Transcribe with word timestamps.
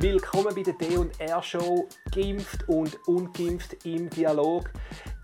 Willkommen 0.00 0.54
bei 0.54 0.62
der 0.62 0.74
D&R 0.74 1.42
Show 1.42 1.88
Geimpft 2.14 2.68
und 2.68 2.96
Ungeimpft 3.08 3.84
im 3.84 4.08
Dialog. 4.08 4.70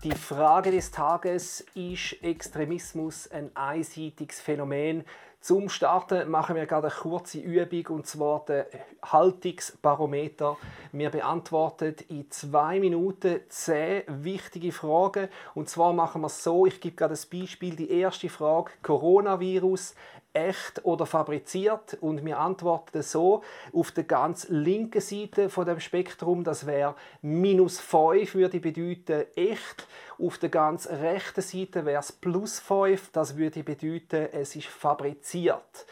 Die 0.03 0.11
Frage 0.11 0.69
des 0.69 0.91
Tages 0.91 1.65
ist 1.75 2.21
Extremismus 2.21 3.31
ein 3.31 3.55
einseitiges 3.55 4.41
Phänomen? 4.41 5.05
Zum 5.39 5.69
Starten 5.69 6.29
machen 6.29 6.57
wir 6.57 6.65
gerade 6.65 6.87
eine 6.87 6.95
kurze 6.95 7.39
Übung 7.39 7.95
und 7.95 8.07
zwar 8.07 8.43
den 8.43 8.65
Haltungsbarometer. 9.01 10.57
Wir 10.91 11.09
beantworten 11.09 11.95
in 12.09 12.29
zwei 12.29 12.81
Minuten 12.81 13.39
zehn 13.47 14.03
wichtige 14.07 14.73
Fragen. 14.73 15.29
Und 15.53 15.69
zwar 15.69 15.93
machen 15.93 16.21
wir 16.21 16.27
es 16.27 16.43
so: 16.43 16.65
Ich 16.65 16.81
gebe 16.81 16.97
gerade 16.97 17.13
ein 17.13 17.39
Beispiel. 17.39 17.77
Die 17.77 17.91
erste 17.91 18.27
Frage: 18.27 18.71
Coronavirus 18.81 19.95
echt 20.35 20.83
oder 20.83 21.05
fabriziert 21.05 21.97
und 22.01 22.23
wir 22.25 22.37
antworten 22.37 23.01
so 23.01 23.41
auf 23.73 23.91
der 23.91 24.03
ganz 24.03 24.47
linken 24.49 25.01
Seite 25.01 25.49
von 25.49 25.65
dem 25.65 25.79
Spektrum, 25.79 26.43
das 26.43 26.65
wäre 26.65 26.95
minus 27.21 27.79
5 27.79 28.35
würde 28.35 28.59
bedeuten 28.59 29.25
echt, 29.35 29.87
auf 30.19 30.37
der 30.37 30.49
ganz 30.49 30.87
rechten 30.87 31.41
Seite 31.41 31.85
wäre 31.85 32.01
es 32.01 32.11
plus 32.11 32.59
5, 32.59 33.11
das 33.11 33.37
würde 33.37 33.63
bedeuten, 33.63 34.27
es 34.33 34.55
ist 34.55 34.67
fabriziert. 34.67 35.85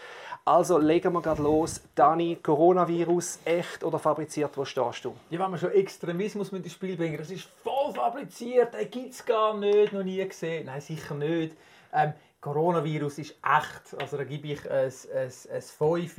Also 0.45 0.77
legen 0.77 1.13
wir 1.13 1.21
gerade 1.21 1.41
los. 1.41 1.81
Dani, 1.95 2.37
Coronavirus, 2.43 3.39
echt 3.45 3.81
oder 3.81 3.97
fabriziert? 3.97 4.57
Wo 4.57 4.65
stehst 4.65 5.05
du? 5.05 5.15
Ja, 5.29 5.39
wenn 5.39 5.51
man 5.51 5.59
schon 5.59 5.71
Extremismus 5.71 6.51
mit 6.51 6.65
ins 6.65 6.73
Spiel 6.73 6.97
bringen, 6.97 7.17
das 7.17 7.31
ist 7.31 7.47
voll 7.63 7.93
fabriziert, 7.93 8.73
den 8.73 8.91
gibt 8.91 9.13
es 9.13 9.25
gar 9.25 9.55
nicht, 9.55 9.93
noch 9.93 10.03
nie 10.03 10.27
gesehen. 10.27 10.65
Nein, 10.65 10.81
sicher 10.81 11.15
nicht. 11.15 11.55
Ähm, 11.93 12.11
Coronavirus 12.43 13.19
ist 13.19 13.35
echt. 13.41 14.01
Also 14.01 14.17
da 14.17 14.25
gebe 14.25 14.49
ich 14.49 14.69
ein, 14.69 14.91
ein, 15.15 15.31
ein 15.53 15.61
5. 15.61 16.17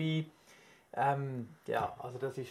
Ähm, 0.96 1.48
ja, 1.66 1.92
also 1.98 2.16
das 2.19 2.38
ist... 2.38 2.48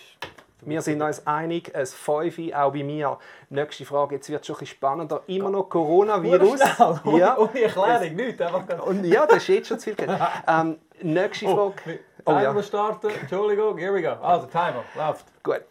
Wir 0.62 0.82
sind 0.84 1.02
uns 1.02 1.26
einig, 1.26 1.76
ein 1.76 1.88
5 1.88 2.54
auch 2.54 2.72
bei 2.72 2.84
mir. 2.84 3.18
Nächste 3.50 3.84
Frage, 3.86 4.16
jetzt 4.16 4.30
wird 4.30 4.42
es 4.42 4.48
schon 4.48 4.58
ein 4.58 4.60
bisschen 4.60 4.78
spannender. 4.78 5.24
Immer 5.26 5.50
noch 5.50 5.70
Coronavirus. 5.70 6.62
Schnell, 6.62 7.00
ohne, 7.04 7.20
ja. 7.20 7.38
ohne 7.38 7.62
Erklärung, 7.62 8.16
nichts. 8.16 8.44
Und 8.86 9.06
ja, 9.06 9.26
das 9.26 9.38
ist 9.38 9.48
jetzt 9.48 9.68
schon 9.70 9.80
zu 9.80 9.96
viel. 9.96 10.20
ähm, 10.48 10.78
nächste 11.02 11.48
oh, 11.48 11.72
Frage. 11.72 12.00
Oh, 12.26 12.32
Timer 12.32 12.56
ja. 12.56 12.64
starten, 12.64 13.10
Entschuldigung, 13.10 13.78
here 13.80 13.94
we 13.94 14.04
go. 14.04 14.10
Also, 14.10 14.46
Timer, 14.46 14.84
läuft. 14.96 15.26
Gut, 15.42 15.64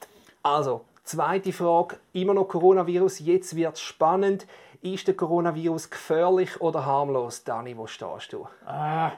also, 0.43 0.85
zweite 1.05 1.53
Frage, 1.53 1.99
immer 2.13 2.35
noch 2.35 2.49
Coronavirus, 2.49 3.21
jetzt 3.21 3.55
wird 3.55 3.77
es 3.77 3.81
spannend. 3.81 4.47
Ist 4.83 5.07
der 5.07 5.15
Coronavirus 5.15 5.91
gefährlich 5.91 6.61
oder 6.61 6.85
harmlos? 6.85 7.45
Dani, 7.45 7.77
wo 7.77 7.87
stehst 7.87 8.33
du? 8.33 8.49
Äh, 8.67 9.11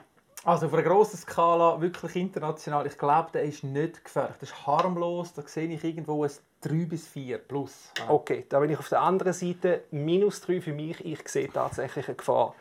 also 0.43 0.67
auf 0.67 0.73
einer 0.73 0.83
grossen 0.83 1.17
Skala, 1.17 1.81
wirklich 1.81 2.15
international, 2.17 2.85
ich 2.85 2.95
glaube, 2.99 3.31
der 3.33 3.41
ist 3.41 3.63
nicht 3.63 4.05
gefährlich. 4.05 4.35
Das 4.39 4.51
ist 4.51 4.67
harmlos, 4.67 5.33
da 5.33 5.41
sehe 5.41 5.67
ich 5.67 5.83
irgendwo 5.83 6.23
ein 6.23 6.29
3 6.61 6.85
bis 6.85 7.07
4 7.07 7.39
plus. 7.39 7.91
Okay, 8.07 8.45
da 8.47 8.59
bin 8.59 8.69
ich 8.69 8.77
auf 8.77 8.89
der 8.89 9.01
anderen 9.01 9.33
Seite. 9.33 9.85
Minus 9.89 10.41
3 10.41 10.61
für 10.61 10.71
mich, 10.71 11.03
ich 11.03 11.27
sehe 11.27 11.51
tatsächlich 11.51 12.09
eine 12.09 12.15
Gefahr. 12.15 12.53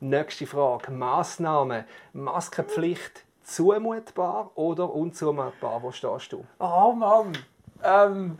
Nächste 0.00 0.46
Frage. 0.46 0.90
Massnahmen. 0.90 1.84
Maskenpflicht 2.14 3.22
zumutbar 3.42 4.50
oder 4.54 4.90
unzumutbar? 4.90 5.82
Wo 5.82 5.92
stehst 5.92 6.32
du? 6.32 6.42
Oh 6.58 6.92
Mann. 6.92 7.36
Ähm, 7.84 8.38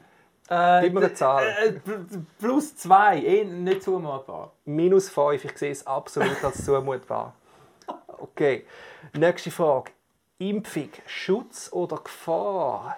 äh, 0.49 0.83
Gib 0.83 0.95
mir 0.95 1.01
eine 1.01 1.15
Zahl. 1.15 1.45
Äh, 1.47 1.81
plus 2.39 2.77
2, 2.77 3.19
eh 3.19 3.45
nicht 3.45 3.83
zumutbar. 3.83 4.53
Minus 4.65 5.09
5, 5.09 5.45
ich 5.45 5.59
sehe 5.59 5.73
es 5.73 5.87
absolut 5.87 6.43
als 6.45 6.65
zumutbar. 6.65 7.35
Okay. 8.19 8.65
Nächste 9.13 9.51
Frage. 9.51 9.93
Impfung, 10.39 10.89
Schutz 11.07 11.71
oder 11.71 11.99
Gefahr? 11.99 12.97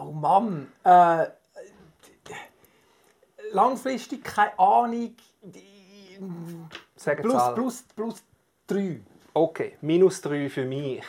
Oh 0.00 0.04
Mann. 0.10 0.72
Äh, 0.84 1.26
langfristig 3.52 4.24
keine 4.24 4.58
Ahnung. 4.58 5.14
Sag 6.96 7.20
plus, 7.22 7.32
Zahl. 7.34 7.54
plus, 7.54 7.82
plus 7.94 8.22
3. 8.66 9.00
Okay, 9.34 9.76
minus 9.80 10.20
3 10.20 10.48
für 10.50 10.64
mich. 10.64 11.04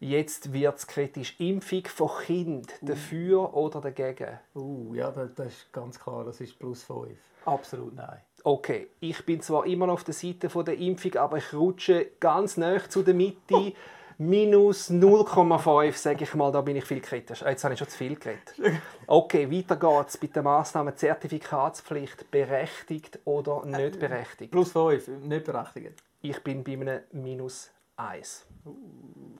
Jetzt 0.00 0.54
wird 0.54 0.78
es 0.78 0.86
kritisch. 0.86 1.38
Impfung 1.38 1.84
von 1.84 2.10
Kind, 2.24 2.72
uh. 2.80 2.86
dafür 2.86 3.54
oder 3.54 3.82
dagegen? 3.82 4.38
Uh, 4.54 4.94
ja, 4.94 5.10
das, 5.10 5.34
das, 5.34 5.46
ist 5.48 5.72
ganz 5.72 6.00
klar, 6.00 6.24
das 6.24 6.40
ist 6.40 6.58
plus 6.58 6.82
5. 6.84 7.18
Absolut 7.44 7.94
nein. 7.94 8.20
Okay, 8.42 8.88
ich 9.00 9.24
bin 9.26 9.42
zwar 9.42 9.66
immer 9.66 9.86
noch 9.86 9.94
auf 9.94 10.04
der 10.04 10.14
Seite 10.14 10.48
von 10.48 10.64
der 10.64 10.78
Impfung, 10.78 11.16
aber 11.16 11.36
ich 11.36 11.52
rutsche 11.52 12.12
ganz 12.18 12.56
nah 12.56 12.78
zu 12.88 13.02
der 13.02 13.14
Mitte. 13.14 13.74
Minus 14.16 14.90
0,5, 14.90 15.92
sage 15.94 16.24
ich 16.24 16.34
mal, 16.34 16.52
da 16.52 16.60
bin 16.60 16.76
ich 16.76 16.84
viel 16.84 17.00
kritisch. 17.00 17.40
Jetzt 17.40 17.64
habe 17.64 17.72
ich 17.72 17.78
schon 17.78 17.88
zu 17.88 17.96
viel 17.96 18.16
geredet. 18.16 18.54
Okay, 19.06 19.50
weiter 19.50 19.76
geht's 19.76 20.18
bei 20.18 20.26
der 20.26 20.42
Massnahme 20.42 20.94
Zertifikatspflicht. 20.94 22.30
Berechtigt 22.30 23.18
oder 23.24 23.64
nicht 23.64 23.98
berechtigt? 23.98 24.52
Plus 24.52 24.72
5, 24.72 25.08
nicht 25.22 25.44
berechtigt. 25.44 26.02
Ich 26.20 26.42
bin 26.42 26.62
bei 26.62 26.72
einem 26.72 27.00
Minus 27.12 27.70
1. 27.96 28.46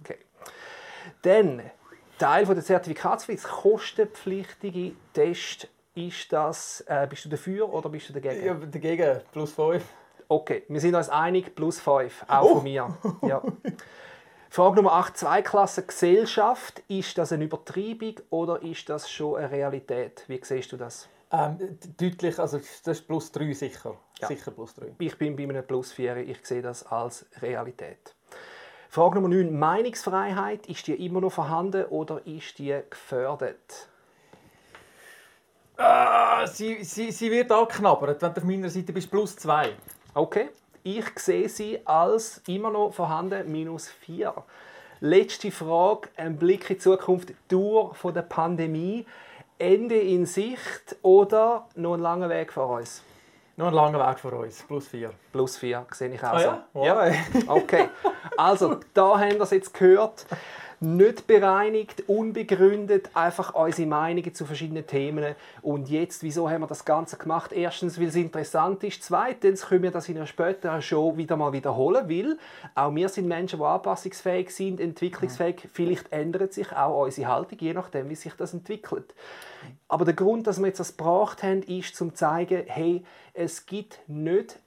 Okay. 0.01 0.19
Dann, 1.23 1.63
Teil 2.19 2.47
der 2.47 2.63
Zertifikatspflicht, 2.63 3.45
kostenpflichtige 3.45 4.93
Test. 5.13 5.69
Ist 5.95 6.33
das, 6.33 6.85
äh, 6.87 7.07
bist 7.09 7.25
du 7.25 7.29
dafür 7.29 7.73
oder 7.73 7.89
bist 7.89 8.09
du 8.09 8.13
dagegen? 8.13 8.45
Ja, 8.45 8.55
dagegen, 8.55 9.21
plus 9.33 9.53
5. 9.53 9.83
Okay, 10.29 10.63
wir 10.69 10.81
sind 10.81 10.95
uns 10.95 11.09
einig, 11.09 11.55
plus 11.55 11.81
5, 11.81 12.25
auch 12.29 12.43
oh. 12.45 12.55
von 12.57 12.63
mir. 12.63 12.97
Ja. 13.23 13.43
Frage 14.49 14.77
Nummer 14.77 14.93
8, 14.95 15.17
Zweiklasse 15.17 15.85
Gesellschaft. 15.85 16.83
Ist 16.89 17.19
das 17.19 17.33
eine 17.33 17.45
Übertreibung 17.45 18.15
oder 18.31 18.63
ist 18.63 18.89
das 18.89 19.11
schon 19.11 19.37
eine 19.37 19.51
Realität? 19.51 20.25
Wie 20.27 20.41
siehst 20.43 20.73
du 20.73 20.77
das? 20.77 21.09
Ähm, 21.33 21.79
deutlich, 21.97 22.39
also 22.39 22.59
das 22.59 22.99
ist 22.99 23.07
plus 23.07 23.31
3 23.31 23.53
sicher. 23.53 23.97
Ja. 24.21 24.27
Sicher 24.27 24.51
plus 24.51 24.75
3. 24.75 24.95
Ich 24.99 25.17
bin 25.17 25.37
bei 25.37 25.45
einem 25.45 25.65
plus 25.65 25.93
4, 25.93 26.17
ich 26.17 26.45
sehe 26.45 26.63
das 26.63 26.85
als 26.85 27.27
Realität. 27.41 28.15
Frage 28.93 29.21
Nummer 29.21 29.29
9. 29.29 29.57
Meinungsfreiheit, 29.57 30.67
ist 30.67 30.89
die 30.89 31.07
immer 31.07 31.21
noch 31.21 31.31
vorhanden 31.31 31.85
oder 31.91 32.27
ist 32.27 32.59
die 32.59 32.77
gefördert? 32.91 33.89
Ah, 35.77 36.45
sie, 36.49 36.83
sie, 36.83 37.13
sie 37.13 37.31
wird 37.31 37.53
angeknabbert. 37.53 38.21
Wenn 38.21 38.35
du 38.35 38.41
auf 38.41 38.45
meiner 38.45 38.69
Seite 38.69 38.93
bist, 38.93 39.09
plus 39.09 39.37
2. 39.37 39.75
Okay. 40.15 40.49
Ich 40.83 41.05
sehe 41.21 41.49
sie 41.49 41.79
als 41.87 42.43
immer 42.49 42.73
noch 42.73 42.93
vorhanden, 42.93 43.53
minus 43.53 43.87
4. 43.87 44.35
Letzte 44.99 45.53
Frage, 45.53 46.09
ein 46.17 46.37
Blick 46.37 46.69
in 46.69 46.75
die 46.75 46.83
Zukunft, 46.83 47.33
Dauer 47.47 47.95
der 48.13 48.23
Pandemie. 48.23 49.07
Ende 49.57 50.01
in 50.01 50.27
Sicht 50.27 50.97
oder 51.03 51.69
noch 51.77 51.95
ein 51.95 52.01
langer 52.01 52.29
Weg 52.29 52.53
vor 52.53 52.71
uns? 52.71 53.05
Noch 53.61 53.67
ein 53.67 53.75
langer 53.75 54.09
Weg 54.09 54.19
vor 54.19 54.33
uns. 54.33 54.63
Plus 54.63 54.89
4. 54.89 55.11
Plus 55.33 55.59
4, 55.59 55.85
sehe 55.93 56.09
ich 56.09 56.25
auch 56.25 56.33
ah, 56.33 56.39
so. 56.39 56.47
Ja? 56.47 56.65
Wow. 56.73 56.87
ja. 56.87 57.13
Okay. 57.47 57.89
Also, 58.39 58.81
da 58.95 59.19
haben 59.19 59.35
wir 59.35 59.43
es 59.43 59.51
jetzt 59.51 59.75
gehört. 59.75 60.25
Nicht 60.83 61.27
bereinigt, 61.27 62.05
unbegründet, 62.09 63.11
einfach 63.13 63.55
unsere 63.55 63.87
Meinungen 63.87 64.33
zu 64.33 64.47
verschiedenen 64.47 64.87
Themen. 64.87 65.35
Und 65.61 65.91
jetzt, 65.91 66.23
wieso 66.23 66.49
haben 66.49 66.63
wir 66.63 66.67
das 66.67 66.87
Ganze 66.87 67.19
gemacht? 67.19 67.53
Erstens, 67.53 68.01
weil 68.01 68.07
es 68.07 68.17
interessant 68.17 68.83
ist. 68.83 69.03
Zweitens, 69.03 69.67
können 69.67 69.83
wir 69.83 69.91
das 69.91 70.09
in 70.09 70.17
einer 70.17 70.27
späteren 70.27 70.81
Show 70.81 71.19
wieder 71.19 71.37
mal 71.37 71.53
wiederholen, 71.53 72.09
weil 72.09 72.39
auch 72.75 72.95
wir 72.95 73.11
sind 73.11 73.29
Menschen, 73.29 73.59
die 73.59 73.65
anpassungsfähig 73.65 74.55
sind, 74.55 74.81
entwicklungsfähig. 74.81 75.69
Vielleicht 75.71 76.11
ändert 76.13 76.55
sich 76.55 76.73
auch 76.73 77.05
unsere 77.05 77.29
Haltung, 77.29 77.59
je 77.59 77.75
nachdem, 77.75 78.09
wie 78.09 78.15
sich 78.15 78.33
das 78.33 78.55
entwickelt. 78.55 79.15
Aber 79.87 80.07
der 80.07 80.15
Grund, 80.15 80.47
dass 80.47 80.61
wir 80.61 80.69
jetzt 80.69 80.81
das 80.81 80.97
gebracht 80.97 81.43
haben, 81.43 81.63
ist, 81.63 81.95
zum 81.95 82.11
zu 82.11 82.15
zeigen, 82.15 82.63
hey, 82.67 83.05
es 83.35 83.67
gibt 83.67 84.01
nicht 84.07 84.59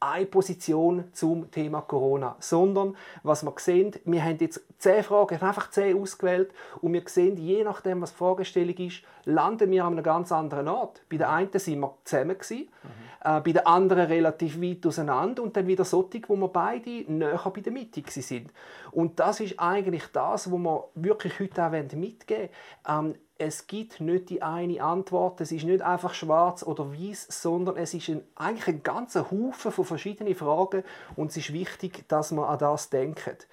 eine 0.00 0.26
Position 0.26 1.04
zum 1.12 1.50
Thema 1.50 1.80
Corona, 1.82 2.36
sondern 2.38 2.96
was 3.22 3.42
wir 3.42 3.52
sehen, 3.56 3.92
wir 4.04 4.22
haben 4.22 4.38
jetzt 4.38 4.62
zehn 4.78 5.02
Fragen, 5.02 5.40
einfach 5.40 5.70
zehn 5.70 6.00
ausgewählt 6.00 6.52
und 6.80 6.92
wir 6.92 7.02
sehen, 7.06 7.36
je 7.36 7.64
nachdem, 7.64 8.00
was 8.00 8.12
die 8.12 8.18
Fragestellung 8.18 8.76
ist, 8.76 9.02
landen 9.24 9.70
wir 9.70 9.84
an 9.84 9.94
einem 9.94 10.04
ganz 10.04 10.30
anderen 10.30 10.68
Ort. 10.68 11.02
Bei 11.10 11.16
der 11.16 11.30
einen 11.30 11.50
sind 11.52 11.80
wir 11.80 11.94
zusammen, 12.04 12.38
gewesen, 12.38 12.68
mhm. 12.82 12.88
äh, 13.24 13.40
bei 13.40 13.52
der 13.52 13.66
anderen 13.66 14.06
relativ 14.06 14.60
weit 14.62 14.86
auseinander 14.86 15.42
und 15.42 15.56
dann 15.56 15.66
wieder 15.66 15.84
solche, 15.84 16.22
wo 16.28 16.36
wir 16.36 16.48
beide 16.48 17.04
näher 17.10 17.52
bei 17.52 17.60
der 17.60 17.72
Mitte 17.72 18.02
sind. 18.06 18.52
Und 18.92 19.18
das 19.18 19.40
ist 19.40 19.58
eigentlich 19.58 20.06
das, 20.12 20.50
was 20.50 20.58
wir 20.58 20.84
wirklich 20.94 21.40
heute 21.40 21.64
auch 21.64 21.70
mitgeben 21.72 22.50
wollen. 22.86 23.06
Ähm, 23.06 23.14
es 23.38 23.68
gibt 23.68 24.00
nicht 24.00 24.30
die 24.30 24.42
eine 24.42 24.82
Antwort. 24.82 25.40
Es 25.40 25.52
ist 25.52 25.64
nicht 25.64 25.80
einfach 25.80 26.12
schwarz 26.12 26.64
oder 26.64 26.92
weiß, 26.92 27.28
sondern 27.30 27.76
es 27.76 27.94
ist 27.94 28.08
ein, 28.08 28.22
eigentlich 28.34 28.66
ein 28.66 28.82
ganzer 28.82 29.30
Haufen 29.30 29.70
von 29.70 29.84
verschiedenen 29.84 30.34
Fragen 30.34 30.82
und 31.14 31.30
es 31.30 31.36
ist 31.36 31.52
wichtig, 31.52 32.04
dass 32.08 32.32
man 32.32 32.46
an 32.46 32.58
das 32.58 32.90
denkt. 32.90 33.46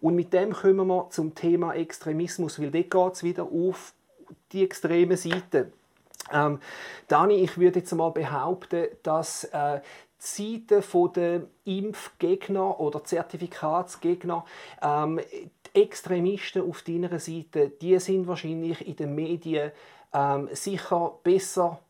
Und 0.00 0.14
mit 0.14 0.32
dem 0.32 0.52
kommen 0.52 0.86
wir 0.86 1.10
zum 1.10 1.34
Thema 1.34 1.74
Extremismus, 1.74 2.60
weil 2.60 2.70
dort 2.70 2.90
geht 2.90 3.12
es 3.14 3.22
wieder 3.24 3.42
auf 3.44 3.92
die 4.52 4.64
extreme 4.64 5.16
Seite. 5.16 5.72
Ähm, 6.32 6.60
Dani, 7.08 7.34
ich 7.34 7.58
würde 7.58 7.80
jetzt 7.80 7.92
mal 7.92 8.10
behaupten, 8.10 8.86
dass 9.02 9.44
äh, 9.44 9.80
die 10.36 10.64
Seite 10.70 10.82
der 11.16 11.42
Impfgegner 11.64 12.78
oder 12.78 13.02
Zertifikatsgegner 13.02 14.44
ähm, 14.80 15.20
Extremisten 15.74 16.68
auf 16.68 16.82
deiner 16.82 17.18
Seite, 17.18 17.70
die 17.70 17.98
sind 17.98 18.26
wahrscheinlich 18.26 18.86
in 18.86 18.96
den 18.96 19.14
Medien 19.14 19.72
ähm, 20.12 20.48
sicher 20.52 21.18
besser 21.22 21.80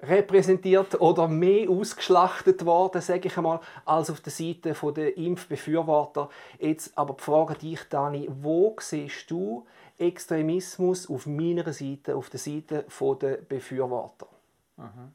repräsentiert 0.00 1.00
oder 1.00 1.26
mehr 1.26 1.68
ausgeschlachtet 1.68 2.64
worden, 2.64 3.00
sage 3.00 3.26
ich 3.28 3.36
einmal, 3.36 3.60
als 3.84 4.10
auf 4.10 4.20
der 4.20 4.32
Seite 4.32 4.74
der 4.94 5.16
Impfbefürworter. 5.16 6.28
Jetzt 6.60 6.96
aber 6.96 7.14
die 7.14 7.22
Frage 7.22 7.54
dich, 7.54 7.80
Dani, 7.88 8.28
wo 8.30 8.76
siehst 8.78 9.30
du 9.30 9.66
Extremismus 9.98 11.10
auf 11.10 11.26
meiner 11.26 11.72
Seite, 11.72 12.14
auf 12.14 12.30
der 12.30 12.38
Seite 12.38 12.86
der 13.20 13.36
Befürworter? 13.38 14.28
Mhm. 14.76 15.12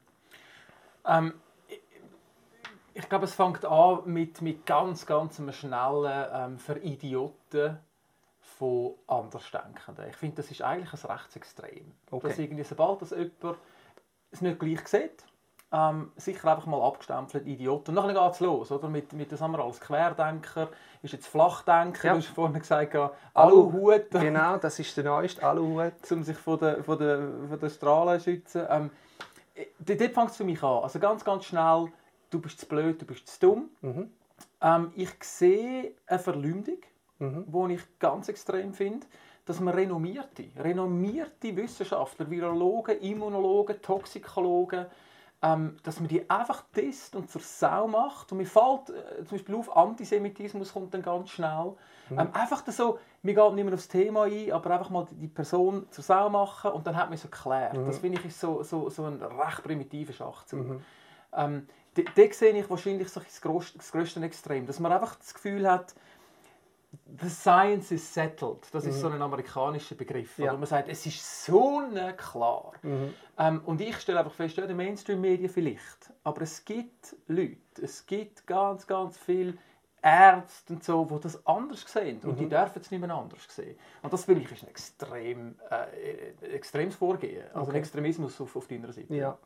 Ähm, 1.06 1.34
ich, 2.92 3.08
glaube, 3.08 3.24
es 3.24 3.34
fängt 3.34 3.64
an 3.64 4.00
mit, 4.04 4.42
mit 4.42 4.66
ganz, 4.66 5.06
ganz 5.06 5.40
einem 5.40 5.52
schnellen 5.52 6.26
ähm, 6.32 6.58
Veridioten 6.58 7.78
von 8.58 8.94
Andersdenkenden. 9.06 10.08
Ich 10.08 10.16
finde, 10.16 10.36
das 10.36 10.50
ist 10.50 10.62
eigentlich 10.62 10.92
ein 10.92 11.10
Rechtsextrem. 11.10 11.92
Okay. 12.10 12.28
Dass 12.28 12.38
irgendwie, 12.38 12.64
sobald 12.64 13.02
das 13.02 13.10
jemand 13.10 13.58
es 14.30 14.40
nicht 14.40 14.58
gleich 14.58 14.86
sieht, 14.86 15.24
ähm, 15.72 16.12
sicher 16.16 16.52
einfach 16.52 16.66
mal 16.66 16.80
abgestempelt, 16.86 17.46
Idiot. 17.46 17.88
Und 17.88 17.96
dann 17.96 18.06
geht 18.06 18.32
es 18.32 18.40
los, 18.40 18.70
oder? 18.70 18.88
Mit, 18.88 19.12
mit 19.12 19.32
das 19.32 19.40
haben 19.40 19.52
wir 19.52 19.64
als 19.64 19.80
Querdenker, 19.80 20.68
ist 21.02 21.12
jetzt 21.12 21.26
Flachdenker, 21.26 22.06
ja. 22.06 22.12
du 22.12 22.18
hast 22.20 22.28
vorhin 22.28 22.58
gesagt, 22.58 22.96
Aluhut. 23.34 24.10
Genau, 24.10 24.56
das 24.58 24.78
ist 24.78 24.96
der 24.96 25.04
neueste 25.04 25.42
Aluhut. 25.42 25.94
um 26.12 26.22
sich 26.22 26.36
von 26.36 26.58
den 26.58 26.84
von 26.84 26.98
der, 26.98 27.28
von 27.48 27.58
der 27.58 27.70
Strahlen 27.70 28.20
zu 28.20 28.30
schützen. 28.30 28.66
Ähm, 28.68 28.90
dort 29.80 30.00
fängt 30.00 30.30
es 30.30 30.36
für 30.36 30.44
mich 30.44 30.62
an. 30.62 30.84
Also 30.84 31.00
ganz, 31.00 31.24
ganz 31.24 31.44
schnell, 31.44 31.88
du 32.30 32.40
bist 32.40 32.60
zu 32.60 32.66
blöd, 32.66 33.02
du 33.02 33.06
bist 33.06 33.26
zu 33.26 33.40
dumm. 33.40 33.70
Mhm. 33.80 34.10
Ähm, 34.60 34.92
ich 34.94 35.10
sehe 35.22 35.92
eine 36.06 36.18
Verleumdung, 36.20 36.78
mhm. 37.18 37.44
die 37.68 37.74
ich 37.74 37.98
ganz 37.98 38.28
extrem 38.28 38.72
finde 38.72 39.06
dass 39.44 39.60
man 39.60 39.74
renommierte, 39.74 40.44
renommierte 40.56 41.54
Wissenschaftler, 41.56 42.30
Virologen, 42.30 42.98
Immunologen, 43.00 43.80
Toxikologen, 43.82 44.86
ähm, 45.42 45.76
dass 45.82 46.00
man 46.00 46.08
die 46.08 46.28
einfach 46.30 46.64
testet 46.72 47.16
und 47.16 47.30
zur 47.30 47.42
Sau 47.42 47.86
macht. 47.86 48.32
Und 48.32 48.38
mir 48.38 48.46
fällt 48.46 48.88
äh, 48.88 49.24
zum 49.24 49.36
Beispiel 49.36 49.54
auf, 49.54 49.76
Antisemitismus 49.76 50.72
kommt 50.72 50.94
dann 50.94 51.02
ganz 51.02 51.30
schnell. 51.30 51.74
Mhm. 52.08 52.18
Ähm, 52.18 52.28
einfach 52.32 52.62
so, 52.68 52.98
wir 53.22 53.34
gehen 53.34 53.54
nicht 53.54 53.64
mehr 53.64 53.74
aufs 53.74 53.88
Thema 53.88 54.24
ein, 54.24 54.50
aber 54.50 54.70
einfach 54.70 54.88
mal 54.88 55.06
die 55.10 55.28
Person 55.28 55.86
zur 55.90 56.04
Sau 56.04 56.30
machen 56.30 56.72
und 56.72 56.86
dann 56.86 56.96
hat 56.96 57.06
man 57.06 57.14
es 57.14 57.24
erklärt. 57.24 57.76
Mhm. 57.76 57.86
Das 57.86 57.98
finde 57.98 58.18
ich 58.18 58.24
ist 58.24 58.40
so, 58.40 58.62
so, 58.62 58.88
so 58.88 59.04
ein 59.04 59.22
recht 59.22 59.62
primitiver 59.62 60.14
Schachzug. 60.14 60.66
Mhm. 60.66 60.80
Ähm, 61.36 61.66
da 61.94 62.32
sehe 62.32 62.58
ich 62.58 62.68
wahrscheinlich 62.68 63.08
so 63.08 63.20
das, 63.20 63.40
grösste, 63.40 63.78
das 63.78 63.92
grösste 63.92 64.20
Extrem, 64.22 64.66
dass 64.66 64.80
man 64.80 64.90
einfach 64.90 65.14
das 65.16 65.34
Gefühl 65.34 65.70
hat, 65.70 65.94
The 67.20 67.28
science 67.28 67.92
is 67.92 68.14
settled. 68.14 68.66
Das 68.72 68.86
ist 68.86 68.96
mhm. 68.96 69.00
so 69.00 69.08
ein 69.08 69.22
amerikanischer 69.22 69.94
Begriff. 69.94 70.38
Ja. 70.38 70.54
man 70.54 70.66
sagt, 70.66 70.88
es 70.88 71.04
ist 71.04 71.44
so 71.44 71.82
klar. 72.16 72.72
Mhm. 72.82 73.14
Ähm, 73.38 73.60
und 73.66 73.80
ich 73.80 73.96
stelle 73.98 74.20
einfach 74.20 74.32
fest, 74.32 74.56
ja, 74.56 74.66
die 74.66 74.74
Mainstream-Medien 74.74 75.50
vielleicht. 75.50 76.12
Aber 76.22 76.42
es 76.42 76.64
gibt 76.64 77.16
Leute, 77.26 77.58
es 77.82 78.06
gibt 78.06 78.46
ganz, 78.46 78.86
ganz 78.86 79.18
viele 79.18 79.54
Ärzte 80.02 80.74
und 80.74 80.84
so, 80.84 81.04
die 81.04 81.20
das 81.20 81.46
anders 81.46 81.84
sehen. 81.86 82.20
Und 82.22 82.38
die 82.38 82.44
mhm. 82.44 82.50
dürfen 82.50 82.80
es 82.80 82.90
nicht 82.90 83.00
mehr 83.00 83.14
anders 83.14 83.46
sehen. 83.48 83.76
Und 84.02 84.12
das 84.12 84.24
finde 84.24 84.42
ich 84.42 84.52
ist 84.52 84.62
ein 84.62 84.68
extrem, 84.68 85.56
äh, 85.70 86.46
extremes 86.54 86.94
Vorgehen. 86.94 87.44
Also 87.48 87.68
okay. 87.68 87.70
ein 87.70 87.76
Extremismus 87.76 88.40
auf, 88.40 88.54
auf 88.56 88.66
deiner 88.66 88.92
Seite. 88.92 89.14
Ja. 89.14 89.38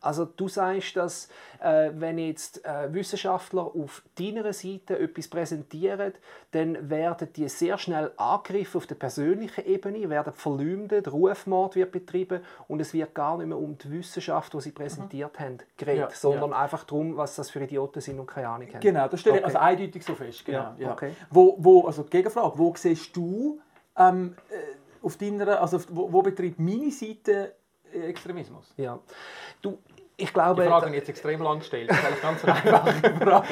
Also 0.00 0.24
du 0.24 0.48
sagst, 0.48 0.96
dass 0.96 1.28
äh, 1.60 1.90
wenn 1.94 2.18
jetzt 2.18 2.64
äh, 2.64 2.92
Wissenschaftler 2.92 3.62
auf 3.62 4.02
deiner 4.18 4.52
Seite 4.52 4.98
etwas 4.98 5.28
präsentieren, 5.28 6.14
dann 6.52 6.88
werden 6.88 7.28
die 7.34 7.48
sehr 7.48 7.76
schnell 7.78 8.12
angegriffen 8.16 8.78
auf 8.78 8.86
der 8.86 8.94
persönlichen 8.94 9.64
Ebene, 9.66 10.08
werden 10.08 10.32
verleumdet, 10.32 11.12
Rufmord 11.12 11.76
wird 11.76 11.92
betrieben 11.92 12.40
und 12.68 12.80
es 12.80 12.94
wird 12.94 13.14
gar 13.14 13.36
nicht 13.38 13.48
mehr 13.48 13.58
um 13.58 13.76
die 13.76 13.90
Wissenschaft, 13.90 14.54
die 14.54 14.60
sie 14.60 14.72
präsentiert 14.72 15.38
mhm. 15.38 15.44
haben, 15.44 15.58
geredet, 15.76 16.10
ja, 16.10 16.16
sondern 16.16 16.50
ja. 16.50 16.58
einfach 16.58 16.84
darum, 16.84 17.16
was 17.16 17.36
das 17.36 17.50
für 17.50 17.60
Idioten 17.60 18.00
sind 18.00 18.18
und 18.18 18.26
keine 18.26 18.48
Ahnung 18.48 18.68
haben. 18.68 18.80
Genau, 18.80 19.08
das 19.08 19.20
stelle 19.20 19.36
ich 19.36 19.44
okay. 19.44 19.54
also 19.54 19.58
eindeutig 19.58 20.04
so 20.04 20.14
fest. 20.14 20.44
Genau, 20.44 20.74
ja, 20.78 20.92
okay. 20.92 21.12
Wo, 21.30 21.56
wo, 21.58 21.86
also 21.86 22.04
Gegenfrage, 22.04 22.58
wo 22.58 22.74
siehst 22.76 23.14
du 23.14 23.60
ähm, 23.96 24.34
äh, 24.50 25.04
auf 25.04 25.16
deiner, 25.16 25.60
also 25.60 25.80
wo, 25.90 26.12
wo 26.12 26.22
betreibt 26.22 26.58
meine 26.58 26.90
Seite 26.90 27.54
Extremismus? 27.92 28.72
Ja. 28.76 28.98
Ich 30.20 30.32
glaube, 30.32 30.62
die 30.62 30.68
Frage 30.68 30.94
jetzt 30.94 31.08
extrem 31.08 31.42
lang 31.42 31.58
gestellt. 31.60 31.90
Das 31.90 31.98
ist 31.98 32.22
ganz 32.22 32.44
einfache 32.44 33.14
Frage. 33.20 33.46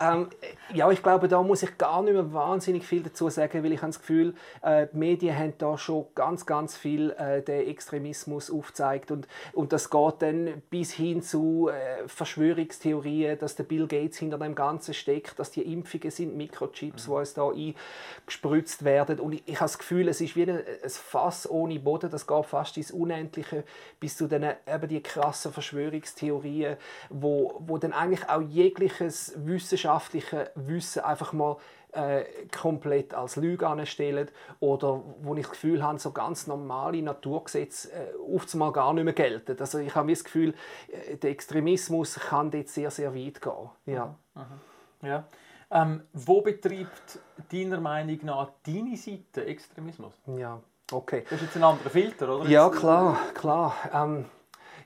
ähm, 0.00 0.28
ja, 0.72 0.90
ich 0.90 1.02
glaube, 1.02 1.28
da 1.28 1.42
muss 1.42 1.62
ich 1.62 1.78
gar 1.78 2.02
nicht 2.02 2.14
mehr 2.14 2.32
wahnsinnig 2.32 2.86
viel 2.86 3.02
dazu 3.02 3.28
sagen, 3.28 3.62
weil 3.64 3.72
ich 3.72 3.80
habe 3.80 3.88
das 3.88 4.00
Gefühl, 4.00 4.34
äh, 4.62 4.86
die 4.92 4.96
Medien 4.96 5.36
haben 5.36 5.54
da 5.58 5.78
schon 5.78 6.06
ganz, 6.14 6.46
ganz 6.46 6.76
viel 6.76 7.10
äh, 7.10 7.42
den 7.42 7.68
Extremismus 7.68 8.50
aufgezeigt 8.50 9.10
und, 9.10 9.28
und 9.52 9.72
das 9.72 9.90
geht 9.90 10.14
dann 10.20 10.62
bis 10.70 10.92
hin 10.92 11.22
zu 11.22 11.68
äh, 11.68 12.06
Verschwörungstheorien, 12.06 13.38
dass 13.38 13.56
der 13.56 13.64
Bill 13.64 13.86
Gates 13.86 14.18
hinter 14.18 14.38
dem 14.38 14.54
Ganzen 14.54 14.94
steckt, 14.94 15.38
dass 15.38 15.50
die 15.50 15.62
Impfungen 15.62 16.10
sind 16.10 16.36
Mikrochips, 16.36 17.06
mhm. 17.06 17.12
die 17.12 17.18
uns 17.18 17.34
da 17.34 17.48
eingespritzt 17.48 18.84
werden 18.84 19.20
und 19.20 19.32
ich, 19.32 19.42
ich 19.46 19.56
habe 19.56 19.64
das 19.64 19.78
Gefühl, 19.78 20.08
es 20.08 20.20
ist 20.20 20.36
wie 20.36 20.42
ein, 20.42 20.58
ein 20.58 20.90
Fass 20.90 21.48
ohne 21.48 21.78
Boden, 21.78 22.10
das 22.10 22.26
geht 22.26 22.46
fast 22.46 22.76
ins 22.76 22.90
Unendliche 22.90 23.64
bis 23.98 24.16
zu 24.16 24.26
den 24.26 24.42
eben 24.42 24.88
die 24.88 25.02
krassen 25.02 25.52
Verschwörungstheorien, 26.00 26.76
wo, 27.08 27.62
wo 27.66 27.78
dann 27.78 27.92
eigentlich 27.92 28.28
auch 28.28 28.40
jegliches 28.40 29.34
wissenschaftliche 29.36 30.50
Wissen 30.54 31.02
einfach 31.02 31.32
mal 31.32 31.56
äh, 31.92 32.24
komplett 32.56 33.14
als 33.14 33.36
Lüge 33.36 33.66
anstellen 33.66 34.28
oder 34.60 35.02
wo 35.22 35.34
ich 35.34 35.42
das 35.42 35.50
Gefühl 35.50 35.82
habe, 35.82 35.98
so 35.98 36.12
ganz 36.12 36.46
normale 36.46 37.02
Naturgesetze 37.02 37.90
äh, 37.92 38.34
oft 38.34 38.54
mal 38.54 38.72
gar 38.72 38.92
nicht 38.94 39.04
mehr 39.04 39.12
gelten. 39.12 39.56
Also 39.58 39.78
ich 39.78 39.94
habe 39.94 40.10
das 40.10 40.22
Gefühl, 40.22 40.54
äh, 40.88 41.16
der 41.16 41.30
Extremismus 41.30 42.14
kann 42.14 42.50
dort 42.50 42.68
sehr, 42.68 42.90
sehr 42.90 43.14
weit 43.14 43.40
gehen. 43.40 43.70
Ja. 43.86 44.14
Mhm. 44.34 45.06
ja. 45.06 45.24
Ähm, 45.72 46.02
wo 46.12 46.42
betreibt 46.42 47.20
deiner 47.52 47.80
Meinung 47.80 48.18
nach 48.22 48.50
deine 48.66 48.96
Seite 48.96 49.44
Extremismus? 49.46 50.14
Ja, 50.36 50.60
okay. 50.92 51.24
Das 51.24 51.40
ist 51.40 51.46
jetzt 51.46 51.56
ein 51.56 51.64
anderer 51.64 51.90
Filter, 51.90 52.36
oder? 52.36 52.48
Ja, 52.48 52.68
klar, 52.70 53.18
klar. 53.34 53.74
Ähm, 53.92 54.24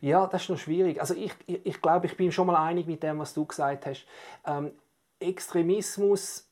ja, 0.01 0.27
das 0.27 0.43
ist 0.43 0.49
noch 0.51 0.59
schwierig. 0.59 1.01
Also 1.01 1.15
ich, 1.15 1.33
ich, 1.47 1.65
ich 1.67 1.81
glaube, 1.81 2.07
ich 2.07 2.17
bin 2.17 2.33
schon 2.33 2.47
mal 2.47 2.57
einig 2.57 2.87
mit 2.87 3.03
dem, 3.03 3.19
was 3.19 3.35
du 3.35 3.45
gesagt 3.45 3.87
hast. 3.87 4.07
Ähm, 4.47 4.73
Extremismus, 5.21 6.49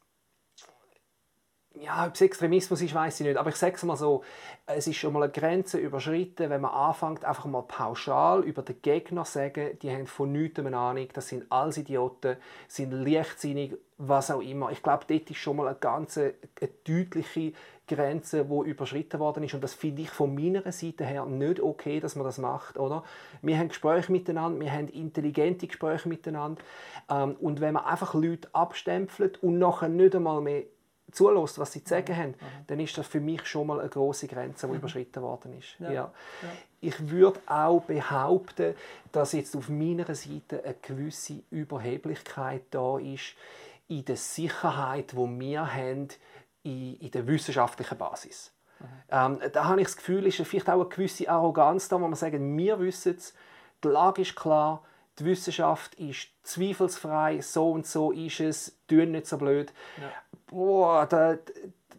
ja, 1.81 2.07
ob 2.07 2.15
es 2.15 2.21
Extremismus 2.21 2.83
ist, 2.83 2.95
weiß 2.95 3.21
ich 3.21 3.27
nicht, 3.27 3.37
aber 3.37 3.51
ich 3.51 3.57
sage 3.57 3.77
es 3.77 3.83
mal 3.83 3.97
so, 3.97 4.23
es 4.67 4.87
ist 4.87 4.97
schon 4.97 5.13
mal 5.13 5.23
eine 5.23 5.33
Grenze 5.33 5.79
überschritten, 5.79 6.51
wenn 6.51 6.61
man 6.61 6.71
anfängt, 6.71 7.25
einfach 7.25 7.47
mal 7.47 7.63
pauschal 7.63 8.43
über 8.45 8.63
den 8.63 8.81
Gegner 8.83 9.25
zu 9.25 9.33
sagen, 9.33 9.79
die 9.81 9.91
haben 9.91 10.07
von 10.07 10.33
nichts 10.33 10.59
eine 10.59 10.77
Ahnung, 10.77 11.09
das 11.13 11.29
sind 11.29 11.51
alles 11.51 11.79
Idioten, 11.79 12.37
sind 12.69 12.93
leichtsinnig, 12.93 13.75
was 13.99 14.31
auch 14.31 14.41
immer. 14.41 14.71
Ich 14.71 14.83
glaube, 14.83 15.05
dort 15.07 15.31
ist 15.31 15.39
schon 15.39 15.57
mal 15.57 15.69
eine 15.69 15.77
ganz 15.77 16.19
eine 16.19 16.35
deutliche 16.85 17.53
Grenze, 17.87 18.45
die 18.45 18.71
überschritten 18.71 19.21
worden 19.21 19.43
ist. 19.43 19.55
Und 19.55 19.63
das 19.63 19.75
finde 19.75 20.03
ich 20.03 20.11
von 20.11 20.35
meiner 20.35 20.71
Seite 20.73 21.05
her 21.05 21.27
nicht 21.27 21.61
okay, 21.61 22.01
dass 22.01 22.17
man 22.17 22.25
das 22.25 22.39
macht. 22.39 22.79
Oder? 22.79 23.05
Wir 23.43 23.59
haben 23.59 23.69
Gespräche 23.69 24.11
miteinander, 24.11 24.61
wir 24.61 24.73
haben 24.73 24.89
intelligente 24.89 25.67
Gespräche 25.67 26.09
miteinander. 26.09 26.63
Ähm, 27.11 27.37
und 27.41 27.61
wenn 27.61 27.75
man 27.75 27.85
einfach 27.85 28.15
Leute 28.15 28.49
abstempelt 28.53 29.43
und 29.43 29.59
nachher 29.59 29.89
nicht 29.89 30.15
einmal 30.15 30.41
mehr 30.41 30.63
zulässt, 31.13 31.59
was 31.59 31.73
sie 31.73 31.85
zu 31.85 31.91
sagen 31.91 32.17
haben, 32.17 32.31
mhm. 32.31 32.67
dann 32.67 32.81
ist 32.81 32.97
das 32.99 33.07
für 33.07 33.21
mich 33.21 33.47
schon 33.47 33.67
mal 33.67 33.81
eine 33.81 33.89
große 33.89 34.27
Grenze, 34.27 34.67
die 34.67 34.73
mhm. 34.73 34.79
überschritten 34.79 35.23
worden 35.23 35.59
ist. 35.59 35.77
Ja. 35.79 35.91
ja. 35.91 36.13
Ich 36.81 37.11
würde 37.11 37.41
auch 37.47 37.83
behaupten, 37.83 38.75
dass 39.13 39.33
jetzt 39.33 39.57
auf 39.57 39.69
meiner 39.69 40.15
Seite 40.15 40.65
eine 40.65 40.75
gewisse 40.83 41.43
Überheblichkeit 41.51 42.63
da 42.71 42.99
ist 42.99 43.35
in 43.89 44.05
der 44.05 44.17
Sicherheit, 44.17 45.15
wo 45.15 45.29
wir 45.29 45.75
haben 45.75 46.09
in, 46.63 46.97
in 46.99 47.11
der 47.11 47.27
wissenschaftlichen 47.27 47.99
Basis. 47.99 48.53
Mhm. 48.81 48.87
Ähm, 49.11 49.39
da 49.53 49.65
habe 49.67 49.81
ich 49.81 49.87
das 49.87 49.97
Gefühl, 49.97 50.27
ist 50.27 50.41
vielleicht 50.43 50.69
auch 50.69 50.81
eine 50.81 50.89
gewisse 50.89 51.29
Arroganz 51.29 51.89
da, 51.89 51.97
wo 51.97 52.09
man 52.09 52.15
sagen, 52.15 52.57
wir 52.57 52.81
wissen 52.81 53.17
es, 53.17 53.35
die 53.85 53.89
Lage 53.89 54.23
ist 54.23 54.37
klar, 54.37 54.83
die 55.19 55.25
Wissenschaft 55.25 55.95
ist 55.97 56.29
zweifelsfrei, 56.43 57.41
so 57.41 57.71
und 57.71 57.87
so 57.87 58.13
ist 58.13 58.41
es, 58.41 58.77
tun 58.89 59.13
nicht 59.13 59.27
so 59.27 59.39
blöd. 59.39 59.73
Ja. 60.01 60.11
Boah, 60.47 61.07
da, 61.07 61.37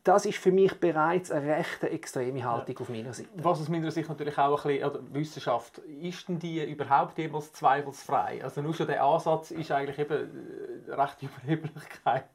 das 0.03 0.25
ist 0.25 0.37
für 0.37 0.51
mich 0.51 0.79
bereits 0.79 1.31
eine 1.31 1.55
recht 1.55 1.83
extreme 1.83 2.43
Haltung 2.43 2.75
ja. 2.75 2.81
auf 2.81 2.89
meiner 2.89 3.13
Seite. 3.13 3.29
Was 3.35 3.61
aus 3.61 3.69
meiner 3.69 3.91
Sicht 3.91 4.09
natürlich 4.09 4.37
auch 4.37 4.65
ein 4.65 4.71
bisschen, 4.71 4.89
oder 4.89 4.99
Wissenschaft, 5.13 5.77
ist 5.77 6.27
denn 6.27 6.39
die 6.39 6.63
überhaupt 6.63 7.17
jemals 7.17 7.53
zweifelsfrei? 7.53 8.43
Also 8.43 8.61
nur 8.61 8.73
schon 8.73 8.87
der 8.87 9.03
Ansatz 9.03 9.51
ist 9.51 9.71
eigentlich 9.71 9.99
eben 9.99 10.87
äh, 10.87 10.93
recht 10.93 11.23
Überheblichkeit. 11.23 12.25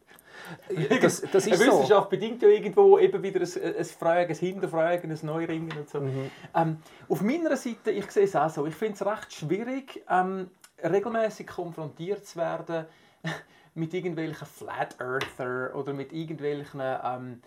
Das, 1.02 1.20
das 1.20 1.47
ist 1.47 1.61
Eine 1.61 1.73
Wissenschaft 1.73 2.04
so. 2.04 2.08
bedingt 2.11 2.42
ja 2.42 2.49
irgendwo 2.49 2.99
eben 2.99 3.23
wieder 3.23 3.40
ein, 3.40 3.76
ein 3.76 3.85
Fragen, 3.85 4.30
ein 4.30 4.38
Hinterfragen, 4.38 5.11
ein 5.11 5.18
Neuringen 5.23 5.73
und 5.76 5.90
so. 5.90 6.00
Mhm. 6.00 6.30
Ähm, 6.54 6.76
auf 7.08 7.20
meiner 7.23 7.56
Seite, 7.56 7.90
ich 7.90 8.11
sehe 8.11 8.25
es 8.25 8.37
auch 8.37 8.49
so, 8.49 8.64
ich 8.66 8.75
finde 8.75 8.94
es 8.94 9.04
recht 9.04 9.32
schwierig, 9.32 10.04
ähm, 10.08 10.49
regelmäßig 10.82 11.47
konfrontiert 11.47 12.26
zu 12.26 12.38
werden 12.38 12.87
mit 13.75 13.94
irgendwelchen 13.94 14.47
Flat 14.47 15.00
Earther 15.00 15.75
oder 15.75 15.92
mit 15.92 16.12
irgendwelchen 16.12 16.80
ähm, 16.80 17.42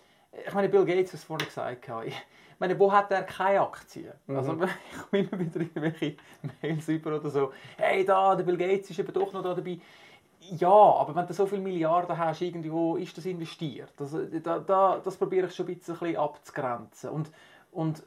ich 0.46 0.54
meine, 0.54 0.68
Bill 0.68 0.84
Gates 0.84 1.12
hat 1.12 1.20
es 1.20 1.24
vorhin 1.24 1.46
gesagt. 1.46 1.88
Ich 2.06 2.14
meine, 2.58 2.78
wo 2.78 2.90
hat 2.92 3.10
er 3.10 3.22
keine 3.22 3.60
Aktien? 3.60 4.12
Mhm. 4.26 4.36
Also, 4.36 4.52
ich 4.62 5.10
komme 5.10 5.22
immer 5.24 5.38
wieder 5.38 5.60
irgendwelche 5.60 6.16
Mails 6.60 6.88
über 6.88 7.16
oder 7.16 7.30
so. 7.30 7.52
Hey, 7.76 8.04
da, 8.04 8.34
der 8.34 8.44
Bill 8.44 8.56
Gates 8.56 8.90
ist 8.90 8.98
eben 8.98 9.12
doch 9.12 9.32
noch 9.32 9.42
da 9.42 9.54
dabei. 9.54 9.78
Ja, 10.40 10.68
aber 10.68 11.14
wenn 11.14 11.26
du 11.26 11.34
so 11.34 11.46
viele 11.46 11.62
Milliarden 11.62 12.16
hast, 12.18 12.40
irgendwo 12.40 12.96
ist 12.96 13.16
das 13.16 13.26
investiert. 13.26 13.92
Das, 13.96 14.16
da, 14.42 14.58
da, 14.58 14.98
das 14.98 15.16
probiere 15.16 15.46
ich 15.46 15.54
schon 15.54 15.68
ein 15.68 15.76
bisschen 15.76 16.16
abzugrenzen. 16.16 17.10
Und, 17.10 17.30
und 17.70 18.02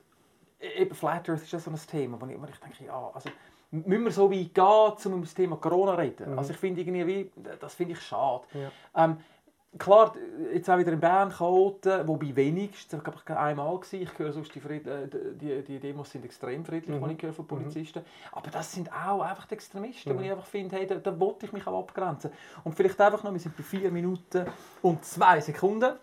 eben 0.60 0.96
Flat 0.96 1.29
Earth 1.29 1.44
ist 1.44 1.53
ja 1.53 1.60
so 1.60 1.72
ein 1.72 1.77
Thema, 1.77 2.20
wo 2.20 2.25
ich, 2.25 2.41
wo 2.41 2.46
ich 2.46 2.60
denke, 2.60 2.86
ja, 2.86 3.12
also 3.13 3.29
müssen 3.72 4.05
wir 4.05 4.12
so 4.12 4.31
weit 4.31 4.53
gehen, 4.53 5.12
um 5.12 5.13
über 5.13 5.25
das 5.25 5.34
Thema 5.34 5.55
Corona 5.57 5.93
zu 5.93 6.00
reden. 6.00 6.31
Mhm. 6.31 6.39
Also 6.39 6.51
ich 6.51 6.57
finde 6.57 6.81
irgendwie, 6.81 7.31
das 7.60 7.74
finde 7.74 7.93
ich 7.93 8.01
schade. 8.01 8.43
Ja. 8.53 9.03
Ähm, 9.03 9.17
klar, 9.77 10.15
jetzt 10.53 10.69
auch 10.69 10.77
wieder 10.77 10.93
in 10.93 11.00
Bern 11.00 11.29
Chaoten, 11.29 12.07
wobei 12.07 12.36
wenigstens, 12.36 12.98
ich 12.98 13.03
glaube 13.03 13.19
ich 13.24 13.36
einmal 13.36 13.77
gewesen. 13.77 14.01
Ich 14.01 14.17
höre 14.17 14.31
sonst, 14.31 14.53
die, 14.55 14.60
Fried, 14.60 14.88
äh, 14.88 15.07
die, 15.07 15.63
die 15.63 15.79
Demos 15.79 16.12
sind 16.12 16.25
extrem 16.25 16.65
friedlich, 16.65 17.00
mhm. 17.00 17.10
ich 17.10 17.22
höre 17.22 17.34
von 17.34 17.45
mhm. 17.45 17.50
Polizisten. 17.50 18.03
Aber 18.31 18.50
das 18.50 18.72
sind 18.72 18.91
auch 18.91 19.22
einfach 19.22 19.45
die 19.45 19.55
Extremisten, 19.55 20.13
mhm. 20.13 20.19
wo 20.19 20.22
ich 20.22 20.31
einfach 20.31 20.45
finde, 20.45 20.75
hey, 20.75 20.88
da, 20.88 20.95
da 20.95 21.19
wollte 21.19 21.45
ich 21.45 21.53
mich 21.53 21.65
auch 21.67 21.79
abgrenzen. 21.79 22.31
Und 22.63 22.75
vielleicht 22.75 23.00
einfach 23.01 23.24
noch, 23.24 23.34
wir 23.34 23.39
sind 23.39 23.55
bei 23.55 23.63
vier 23.63 23.91
Minuten 23.91 24.45
und 24.81 25.03
zwei 25.05 25.39
Sekunden. 25.41 25.93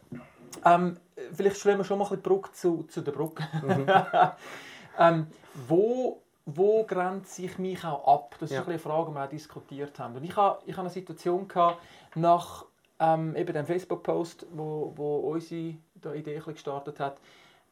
Ähm, 0.65 0.97
vielleicht 1.33 1.57
schlagen 1.57 1.79
wir 1.79 1.85
schon 1.85 1.99
mal 1.99 2.05
ein 2.05 2.11
bisschen 2.11 2.23
Brücke 2.23 2.53
zu, 2.53 2.83
zu 2.85 3.01
der 3.01 3.13
Brücke. 3.13 3.45
Mhm. 3.63 3.87
ähm, 4.99 5.27
wo 5.67 6.22
wo 6.47 6.85
grenze 6.85 7.43
ich 7.43 7.59
mich 7.59 7.85
auch 7.85 8.07
ab? 8.07 8.37
Das 8.41 8.51
ist 8.51 8.57
ja. 8.57 8.65
eine 8.65 8.79
Frage, 8.79 9.11
die 9.11 9.15
wir 9.15 9.25
auch 9.25 9.29
diskutiert 9.29 9.99
haben. 9.99 10.17
Und 10.17 10.25
ich 10.25 10.37
hatte, 10.37 10.63
ich 10.67 10.77
eine 10.77 10.91
Situation 10.91 11.47
gehabt, 11.47 11.81
nach 12.15 12.65
ähm, 12.99 13.37
eben 13.37 13.53
dem 13.53 13.67
Facebook-Post, 13.67 14.47
wo, 14.53 14.93
wo 14.97 15.17
unsere 15.33 15.77
Idee 16.15 16.41
gestartet 16.45 17.01
hat, 17.01 17.19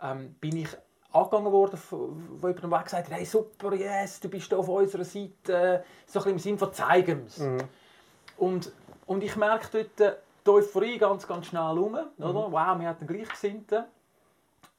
ähm, 0.03 0.35
bin 0.41 0.57
ich 0.57 0.69
angegangen 1.13 1.53
worden, 1.53 1.79
wo 1.91 2.49
jemand 2.49 2.71
Weg 2.71 2.85
gesagt 2.85 3.11
hat, 3.11 3.17
hey 3.17 3.25
super, 3.25 3.75
yes, 3.75 4.21
du 4.21 4.29
bist 4.29 4.53
auf 4.55 4.69
unserer 4.69 5.05
Seite, 5.05 5.85
so 6.07 6.21
ein 6.21 6.25
bisschen 6.25 6.31
im 6.31 6.39
Sinne 6.39 6.59
von 6.59 6.73
«zeigen 6.73 7.27
mhm. 7.37 7.59
Und, 8.37 8.73
und 9.07 9.25
ich 9.25 9.37
merke 9.37 9.85
dort 9.99 10.17
die 10.47 10.51
Euphorie 10.51 10.99
ganz, 10.99 11.27
ganz 11.27 11.47
schnell 11.47 11.79
um, 11.79 11.95
oder? 11.95 12.09
Mhm. 12.17 12.53
wow, 12.53 12.79
wir 12.79 12.89
hatten 12.89 13.07
Gleichgesinnten. 13.07 13.85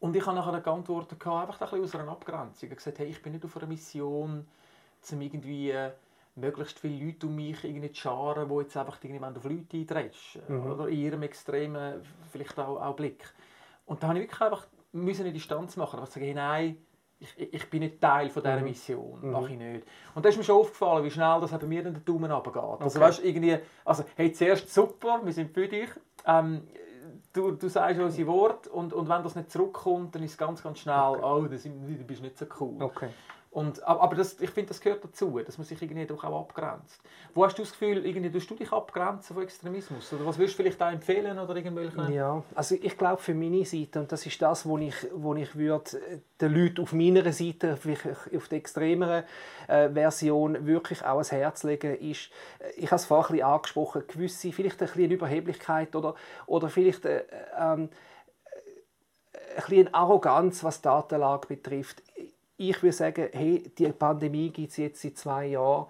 Und 0.01 0.15
ich 0.15 0.25
habe 0.25 0.35
nachher 0.35 0.59
geantwortet, 0.61 1.25
einfach 1.25 1.61
ein 1.61 1.81
bisschen 1.81 1.83
aus 1.83 1.95
einer 1.95 2.11
Abgrenzung. 2.11 2.55
Ich 2.55 2.63
habe 2.63 2.75
gesagt, 2.75 2.99
hey, 2.99 3.07
ich 3.07 3.21
bin 3.21 3.33
nicht 3.33 3.45
auf 3.45 3.55
einer 3.55 3.67
Mission, 3.67 4.47
um 5.11 5.21
irgendwie 5.21 5.69
äh, 5.69 5.91
möglichst 6.35 6.79
viele 6.79 7.05
Leute 7.05 7.27
um 7.27 7.35
mich 7.35 7.63
irgendwie 7.63 7.91
zu 7.91 8.01
scharen, 8.01 8.49
die 8.49 8.55
jetzt 8.55 8.75
einfach 8.75 8.97
irgendwann 9.03 9.37
auf 9.37 9.43
Leute 9.43 9.77
eindreschen. 9.77 10.41
Mhm. 10.47 10.71
Oder 10.71 10.87
in 10.87 10.97
ihrem 10.97 11.21
extremen, 11.21 12.01
vielleicht 12.31 12.57
auch, 12.57 12.81
auch 12.81 12.95
Blick. 12.95 13.23
Und 13.85 14.01
da 14.01 14.07
habe 14.07 14.17
ich 14.17 14.23
wirklich 14.23 14.41
einfach 14.41 14.65
müssen 14.91 15.21
eine 15.21 15.33
Distanz 15.33 15.77
machen. 15.77 15.97
Aber 15.97 16.07
sagen, 16.07 16.25
hey, 16.25 16.33
nein, 16.33 16.77
ich, 17.19 17.53
ich, 17.53 17.69
bin 17.69 17.81
nicht 17.81 18.01
Teil 18.01 18.29
von 18.31 18.41
dieser 18.41 18.57
mhm. 18.57 18.63
Mission. 18.63 19.19
Mhm. 19.21 19.31
Mache 19.31 19.51
ich 19.51 19.57
nicht. 19.57 19.87
Und 20.15 20.25
da 20.25 20.29
ist 20.29 20.37
mir 20.37 20.43
schon 20.43 20.61
aufgefallen, 20.61 21.03
wie 21.03 21.11
schnell 21.11 21.39
das 21.41 21.51
bei 21.51 21.67
mir 21.67 21.83
den 21.83 22.03
Daumen 22.03 22.31
runtergeht. 22.31 22.63
Also, 22.63 22.73
okay. 22.73 22.83
Also, 22.85 22.99
weißt, 23.01 23.23
irgendwie, 23.23 23.59
also, 23.85 24.03
hey, 24.15 24.31
zuerst 24.33 24.73
super, 24.73 25.21
wir 25.23 25.31
sind 25.31 25.53
für 25.53 25.67
dich. 25.67 25.89
Ähm, 26.25 26.67
du, 27.33 27.51
du 27.51 27.67
sagst 27.69 27.99
unsere 27.99 28.27
Worte 28.27 28.69
und, 28.69 28.93
und 28.93 29.09
wenn 29.09 29.23
das 29.23 29.35
nicht 29.35 29.51
zurückkommt, 29.51 30.15
dann 30.15 30.23
ist 30.23 30.31
es 30.31 30.37
ganz, 30.37 30.61
ganz 30.61 30.79
schnell, 30.79 30.95
okay. 30.95 31.21
oh, 31.23 31.47
das, 31.47 31.63
du 31.63 32.03
bist 32.05 32.21
nicht 32.21 32.37
so 32.37 32.45
cool. 32.59 32.81
Okay. 32.81 33.09
Und, 33.51 33.83
aber 33.83 34.15
das, 34.15 34.39
ich 34.39 34.49
finde, 34.49 34.69
das 34.69 34.79
gehört 34.79 35.03
dazu, 35.03 35.37
dass 35.45 35.57
man 35.57 35.67
sich 35.67 35.81
irgendwie 35.81 36.09
auch 36.09 36.39
abgrenzt. 36.39 37.01
Wo 37.33 37.43
hast 37.43 37.57
du 37.57 37.63
das 37.63 37.73
Gefühl, 37.73 38.05
irgendwie 38.05 38.29
du 38.29 38.55
dich 38.55 38.71
abgrenzen 38.71 39.33
von 39.33 39.43
Extremismus? 39.43 40.13
Oder 40.13 40.25
was 40.25 40.37
würdest 40.37 40.57
du 40.57 40.63
vielleicht 40.63 40.81
auch 40.81 40.89
empfehlen? 40.89 41.37
Oder 41.37 41.57
irgendwelche? 41.57 42.13
Ja, 42.13 42.41
also 42.55 42.75
ich 42.81 42.97
glaube 42.97 43.21
für 43.21 43.33
meine 43.33 43.65
Seite, 43.65 43.99
und 43.99 44.09
das 44.09 44.25
ist 44.25 44.41
das, 44.41 44.65
wo 44.65 44.77
ich, 44.77 44.95
wo 45.13 45.35
ich 45.35 45.53
würde 45.53 45.99
den 46.39 46.53
Leuten 46.53 46.81
auf 46.81 46.93
meiner 46.93 47.29
Seite, 47.33 47.73
auf 47.73 48.47
der 48.47 48.57
extremeren 48.57 49.25
äh, 49.67 49.89
Version, 49.89 50.65
wirklich 50.65 51.01
auch 51.01 51.15
ans 51.15 51.33
Herz 51.33 51.63
legen, 51.63 51.95
ist, 51.95 52.29
äh, 52.59 52.71
ich 52.77 52.85
habe 52.85 52.95
es 52.95 53.05
vorhin 53.05 53.41
ein 53.41 53.43
angesprochen, 53.43 54.03
gewisse, 54.07 54.53
vielleicht 54.53 54.81
ein 54.81 54.87
bisschen 54.87 55.11
Überheblichkeit 55.11 55.93
oder, 55.93 56.15
oder 56.45 56.69
vielleicht 56.69 57.03
äh, 57.03 57.25
ähm, 57.59 57.89
ein 59.33 59.55
bisschen 59.55 59.93
Arroganz, 59.93 60.63
was 60.63 60.77
die 60.77 60.83
Datenlage 60.83 61.47
betrifft 61.47 62.01
ich 62.69 62.83
würde 62.83 62.95
sagen, 62.95 63.29
hey, 63.31 63.63
die 63.77 63.87
Pandemie 63.89 64.49
gibt 64.49 64.71
es 64.71 64.77
jetzt 64.77 65.01
seit 65.01 65.17
zwei 65.17 65.47
Jahren. 65.47 65.87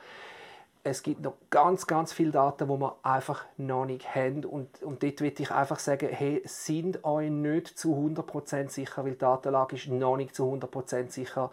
Es 0.84 1.04
gibt 1.04 1.22
noch 1.22 1.36
ganz, 1.52 1.86
ganz 1.86 2.12
viele 2.12 2.32
Daten, 2.32 2.68
die 2.68 2.80
wir 2.80 2.96
einfach 3.04 3.46
noch 3.58 3.86
nicht 3.86 4.16
haben. 4.16 4.44
Und, 4.46 4.82
und 4.82 5.04
dort 5.04 5.22
würde 5.22 5.44
ich 5.44 5.52
einfach 5.52 5.78
sagen, 5.78 6.10
hey, 6.10 6.42
sind 6.46 7.04
euch 7.04 7.30
nicht 7.30 7.78
zu 7.78 7.94
100% 7.94 8.70
sicher, 8.70 9.04
weil 9.04 9.12
die 9.12 9.20
Datenlage 9.20 9.76
ist 9.76 9.88
noch 9.90 10.18
nicht 10.18 10.34
zu 10.34 10.52
100% 10.52 11.12
sicher. 11.12 11.52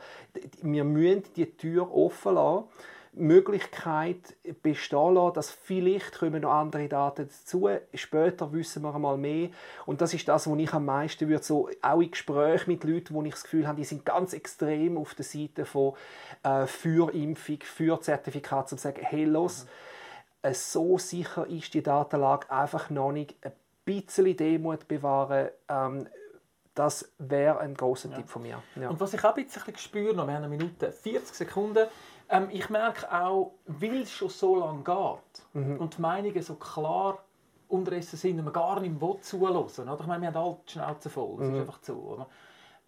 Wir 0.63 0.85
müssen 0.85 1.25
die 1.37 1.47
Tür 1.47 1.95
offen 1.95 2.35
lassen 2.37 2.65
Möglichkeit 3.19 4.37
bestehen 4.63 5.15
lassen, 5.15 5.35
dass 5.35 5.51
vielleicht 5.51 6.19
kommen 6.19 6.43
noch 6.43 6.53
andere 6.53 6.89
Daten 6.89 7.29
dazu. 7.29 7.69
Später 7.95 8.53
wissen 8.53 8.83
wir 8.83 8.95
einmal 8.95 9.17
mehr. 9.17 9.51
Und 9.87 10.01
das 10.01 10.15
ist 10.15 10.29
das, 10.29 10.49
was 10.49 10.59
ich 10.59 10.73
am 10.73 10.85
meisten 10.85 11.29
würde, 11.29 11.43
so 11.43 11.69
auch 11.83 12.01
in 12.01 12.11
Gesprächen 12.11 12.71
mit 12.71 12.85
Leuten, 12.85 13.15
wo 13.15 13.23
ich 13.23 13.33
das 13.33 13.43
Gefühl 13.45 13.67
habe, 13.67 13.77
die 13.77 13.85
sind 13.85 14.05
ganz 14.05 14.33
extrem 14.33 14.97
auf 14.97 15.15
der 15.15 15.25
Seite 15.25 15.65
von 15.65 15.95
äh, 16.43 16.67
für 16.67 17.13
Impfung, 17.13 17.59
für 17.63 18.01
Zertifikat, 18.01 18.73
um 18.73 18.79
zu 18.79 18.83
sagen, 18.83 19.01
hey, 19.03 19.25
los, 19.25 19.67
mhm. 20.45 20.55
so 20.55 20.99
sicher 20.99 21.47
ist 21.47 21.75
die 21.75 21.83
Datenlage 21.83 22.51
einfach 22.51 22.91
noch 22.91 23.13
nicht. 23.13 23.37
Ein 23.43 23.53
bisschen 23.85 24.37
Demut 24.37 24.89
bewahren, 24.89 25.49
ähm, 25.69 26.09
das 26.79 27.11
wäre 27.19 27.59
ein 27.59 27.75
großer 27.75 28.09
ja. 28.11 28.17
Tipp 28.17 28.29
von 28.29 28.43
mir. 28.43 28.63
Ja. 28.77 28.89
Und 28.89 29.01
was 29.01 29.13
ich 29.13 29.25
auch 29.25 29.35
ein 29.35 29.45
bisschen 29.45 29.77
spüre, 29.77 30.15
noch, 30.15 30.29
wir 30.29 30.35
haben 30.35 30.45
eine 30.45 30.49
Minute 30.49 30.93
40 30.93 31.35
Sekunden, 31.35 31.89
ähm, 32.29 32.49
ich 32.51 32.69
merke 32.71 33.11
auch, 33.13 33.53
weil 33.67 34.03
es 34.03 34.13
schon 34.13 34.29
so 34.29 34.57
lange 34.57 34.83
geht 34.83 35.45
mhm. 35.55 35.79
und 35.79 35.97
die 35.97 36.01
Meinungen 36.01 36.43
so 36.43 36.55
klar 36.55 37.19
unterrissen 37.69 38.17
sind 38.17 38.39
und 38.39 38.45
man 38.45 38.53
gar 38.53 38.81
nicht 38.81 39.01
mehr 39.01 39.17
zuhören. 39.21 39.57
Oder? 39.57 39.99
Ich 40.01 40.07
meine, 40.07 40.23
wir 40.23 40.29
haben 40.29 40.37
alle 40.37 40.59
die 40.67 40.73
Schnauze 40.73 41.11
voll, 41.11 41.37
das 41.39 41.49
mhm. 41.49 41.55
ist 41.55 41.61
einfach 41.61 41.79
so. 41.83 41.95
Oder? 41.95 42.27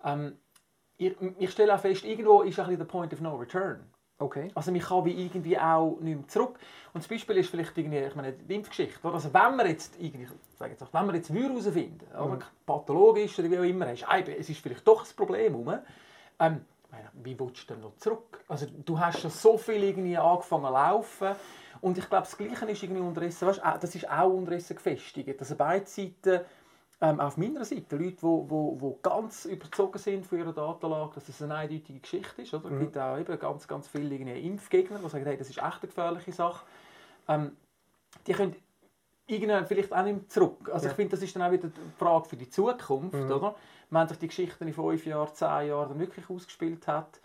Ähm, 0.04 0.38
ich, 0.96 1.16
ich 1.38 1.50
stelle 1.50 1.74
auch 1.74 1.80
fest, 1.80 2.04
irgendwo 2.04 2.42
ist 2.42 2.58
ein 2.58 2.66
bisschen 2.66 2.78
der 2.78 2.84
Point 2.86 3.12
of 3.12 3.20
No 3.20 3.36
Return. 3.36 3.80
Okay. 4.18 4.50
Also 4.54 4.70
man 4.70 4.82
kann 4.82 5.04
wie 5.06 5.24
irgendwie 5.24 5.58
auch 5.58 5.98
nicht 6.00 6.18
mehr 6.18 6.28
zurück. 6.28 6.58
Und 6.92 7.02
das 7.02 7.08
Beispiel 7.08 7.38
ist 7.38 7.48
vielleicht 7.48 7.76
irgendwie, 7.78 8.00
ich 8.00 8.14
meine, 8.14 8.34
die 8.34 8.54
Impfgeschichte. 8.54 8.98
Also 9.08 9.32
wenn 9.32 9.56
wir 9.56 9.66
jetzt 9.66 9.98
irgendwie, 9.98 10.28
sage 10.58 10.72
jetzt, 10.72 10.92
wenn 10.92 11.06
wir 11.06 11.14
jetzt 11.14 11.30
herausfinden, 11.30 12.06
mhm. 12.14 12.38
pathologisch 12.66 13.38
oder 13.38 13.50
wie 13.50 13.58
auch 13.58 13.62
immer, 13.62 13.86
es 13.86 14.50
ist 14.50 14.60
vielleicht 14.60 14.86
doch 14.86 15.02
ein 15.02 15.16
Problem 15.16 15.56
ähm, 16.38 16.64
wie 17.14 17.38
willst 17.38 17.68
du 17.68 17.74
denn 17.74 17.82
noch 17.82 17.96
zurück? 17.96 18.44
Also 18.48 18.66
du 18.84 18.98
hast 18.98 19.20
schon 19.20 19.30
so 19.30 19.58
viel 19.58 19.82
irgendwie 19.82 20.16
angefangen 20.16 20.66
zu 20.66 20.72
laufen 20.72 21.28
und 21.80 21.98
ich 21.98 22.08
glaube, 22.08 22.24
das 22.24 22.36
Gleiche 22.36 22.66
ist 22.66 22.82
irgendwie 22.82 23.00
unterrissen, 23.00 23.48
weißt, 23.48 23.62
das 23.80 23.94
ist 23.94 24.08
auch 24.10 24.30
unterrissen 24.30 24.76
gefestigt, 24.76 25.40
dass 25.40 25.54
beide 25.54 25.86
Seiten, 25.86 26.40
ähm, 27.00 27.20
auf 27.20 27.36
meiner 27.36 27.64
Seite, 27.64 27.96
Leute, 27.96 28.16
die 28.16 28.22
wo, 28.22 28.44
wo, 28.48 28.80
wo 28.80 28.98
ganz 29.02 29.46
überzogen 29.46 29.98
sind 29.98 30.26
von 30.26 30.38
ihrer 30.38 30.52
Datenlage, 30.52 31.14
dass 31.14 31.28
es 31.28 31.40
eine 31.40 31.54
eindeutige 31.54 32.00
Geschichte 32.00 32.42
ist. 32.42 32.52
Oder? 32.52 32.68
Mhm. 32.68 32.74
Es 32.74 32.80
gibt 32.80 32.98
auch 32.98 33.18
eben 33.18 33.38
ganz, 33.38 33.66
ganz 33.66 33.88
viele 33.88 34.14
Impfgegner, 34.14 34.98
die 34.98 35.08
sagen, 35.08 35.24
hey, 35.24 35.38
das 35.38 35.48
ist 35.48 35.58
echt 35.58 35.64
eine 35.64 35.80
gefährliche 35.80 36.32
Sache. 36.32 36.66
Ähm, 37.26 37.56
die 38.26 38.32
können 38.32 38.54
irgendwann 39.26 39.66
vielleicht 39.66 39.92
auch 39.92 40.02
nicht 40.02 40.30
zurück. 40.30 40.70
Also 40.72 40.86
ja. 40.86 40.90
ich 40.90 40.96
finde, 40.96 41.12
das 41.12 41.22
ist 41.22 41.34
dann 41.34 41.42
auch 41.42 41.52
wieder 41.52 41.68
die 41.68 41.80
Frage 41.98 42.28
für 42.28 42.36
die 42.36 42.50
Zukunft, 42.50 43.14
mhm. 43.14 43.30
oder? 43.30 43.54
Wenn 43.90 44.08
sich 44.08 44.18
die 44.18 44.28
Geschichte 44.28 44.64
in 44.64 44.72
fünf 44.72 45.06
Jahren, 45.06 45.34
zehn 45.34 45.68
Jahren 45.68 45.98
wirklich 45.98 46.28
ausgespielt 46.30 46.86
hat, 46.86 47.20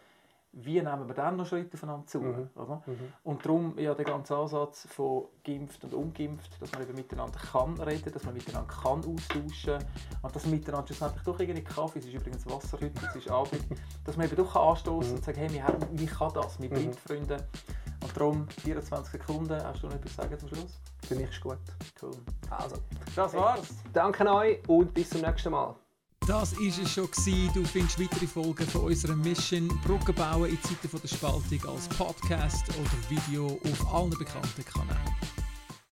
wie 0.57 0.81
nehmen 0.81 1.07
wir 1.07 1.13
dann 1.13 1.35
noch 1.35 1.45
Schritte 1.45 1.75
voneinander 1.75 2.07
zu? 2.07 2.21
Mhm. 2.21 2.49
Oder? 2.55 2.81
Mhm. 2.85 3.13
Und 3.23 3.45
darum 3.45 3.77
ja 3.77 3.93
der 3.93 4.05
ganze 4.05 4.37
Ansatz 4.37 4.87
von 4.89 5.25
geimpft 5.43 5.83
und 5.83 5.93
ungeimpft, 5.93 6.61
dass 6.61 6.71
man 6.71 6.83
eben 6.83 6.95
miteinander 6.95 7.37
kann 7.37 7.79
reden, 7.81 8.11
dass 8.11 8.23
man 8.23 8.33
miteinander 8.33 8.73
kann 8.73 8.99
austauschen 8.99 9.79
und 10.21 10.35
dass 10.35 10.45
man 10.45 10.53
miteinander 10.53 10.87
schlussendlich 10.87 11.23
doch 11.23 11.39
irgendwie 11.39 11.61
Kaffee, 11.61 11.99
es 11.99 12.05
ist 12.05 12.13
übrigens 12.13 12.45
Wasser 12.45 12.77
heute, 12.79 12.93
es 13.05 13.15
ist 13.17 13.29
Abend, 13.29 13.61
dass 14.05 14.15
man 14.15 14.27
eben 14.27 14.35
doch 14.37 14.55
anstoßen 14.55 15.11
mhm. 15.11 15.17
und 15.17 15.25
sagen, 15.25 15.39
hey, 15.39 15.51
wir 15.51 15.63
haben, 15.63 15.99
wie 15.99 16.05
kann 16.05 16.33
das, 16.33 16.59
wir 16.61 16.69
mhm. 16.69 16.93
Freunde. 16.93 17.47
Und 18.01 18.15
darum 18.15 18.47
24 18.47 19.11
Sekunden, 19.11 19.61
hast 19.61 19.83
du 19.83 19.87
noch 19.87 19.95
etwas 19.95 20.15
sagen 20.15 20.39
zum 20.39 20.47
Schluss? 20.49 20.79
Für 21.05 21.15
mich 21.15 21.29
ist 21.29 21.41
gut. 21.41 21.57
Cool. 22.01 22.11
Also, 22.49 22.77
das 23.15 23.33
war's. 23.33 23.75
Danke 23.91 24.31
euch 24.31 24.59
und 24.69 24.93
bis 24.93 25.09
zum 25.09 25.21
nächsten 25.21 25.51
Mal. 25.51 25.75
Das 26.27 26.57
war 26.57 26.65
es 26.65 26.91
schon. 26.91 27.07
Du 27.53 27.63
findest 27.63 27.99
weitere 27.99 28.25
Folgen 28.25 28.65
von 28.67 28.81
unserer 28.85 29.15
Mission 29.15 29.67
Brücken 29.85 30.15
bauen 30.15 30.49
in 30.49 30.61
Zeiten 30.63 30.89
der 30.99 31.07
Spaltung 31.07 31.65
als 31.69 31.87
Podcast 31.89 32.65
oder 32.69 33.09
Video 33.09 33.59
auf 33.63 33.93
allen 33.93 34.09
bekannten 34.09 34.65
Kanälen. 34.65 35.34